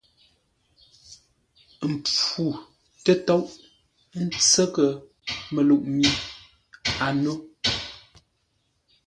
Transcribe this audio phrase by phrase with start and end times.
[1.83, 2.45] Ə́ pfú
[3.03, 3.45] tə́tóʼ,
[4.17, 4.89] ə́ ntsə́ghʼə́
[5.53, 6.07] məluʼ mi
[7.05, 7.33] a nó.